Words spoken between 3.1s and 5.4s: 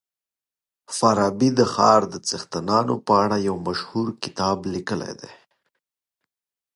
اړه يو مشهور کتاب ليکلی دی.